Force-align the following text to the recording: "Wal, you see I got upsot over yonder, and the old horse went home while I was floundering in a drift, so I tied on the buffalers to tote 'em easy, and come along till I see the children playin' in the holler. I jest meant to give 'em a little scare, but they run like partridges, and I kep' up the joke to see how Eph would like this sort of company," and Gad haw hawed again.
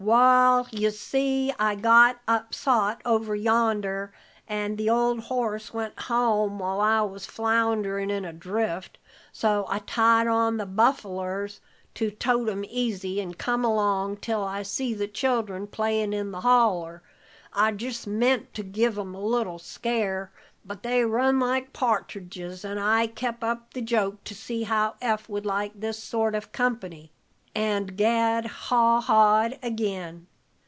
"Wal, 0.03 0.67
you 0.71 0.89
see 0.89 1.53
I 1.59 1.75
got 1.75 2.21
upsot 2.27 3.03
over 3.05 3.35
yonder, 3.35 4.11
and 4.47 4.75
the 4.75 4.89
old 4.89 5.19
horse 5.19 5.75
went 5.75 5.99
home 5.99 6.57
while 6.57 6.81
I 6.81 7.01
was 7.01 7.27
floundering 7.27 8.09
in 8.09 8.25
a 8.25 8.33
drift, 8.33 8.97
so 9.31 9.67
I 9.69 9.77
tied 9.77 10.25
on 10.25 10.57
the 10.57 10.65
buffalers 10.65 11.61
to 11.93 12.09
tote 12.09 12.49
'em 12.49 12.65
easy, 12.67 13.21
and 13.21 13.37
come 13.37 13.63
along 13.63 14.17
till 14.17 14.43
I 14.43 14.63
see 14.63 14.95
the 14.95 15.07
children 15.07 15.67
playin' 15.67 16.13
in 16.13 16.31
the 16.31 16.41
holler. 16.41 17.03
I 17.53 17.71
jest 17.71 18.07
meant 18.07 18.55
to 18.55 18.63
give 18.63 18.97
'em 18.97 19.13
a 19.13 19.21
little 19.23 19.59
scare, 19.59 20.31
but 20.65 20.81
they 20.81 21.05
run 21.05 21.39
like 21.39 21.73
partridges, 21.73 22.65
and 22.65 22.79
I 22.79 23.05
kep' 23.05 23.43
up 23.43 23.75
the 23.75 23.83
joke 23.83 24.23
to 24.23 24.33
see 24.33 24.63
how 24.63 24.95
Eph 24.99 25.29
would 25.29 25.45
like 25.45 25.79
this 25.79 26.01
sort 26.03 26.33
of 26.33 26.51
company," 26.51 27.11
and 27.53 27.97
Gad 27.97 28.45
haw 28.45 29.01
hawed 29.01 29.59
again. 29.61 30.25